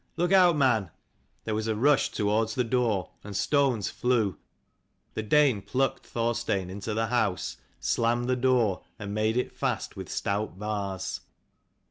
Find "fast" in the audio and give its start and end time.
9.55-9.95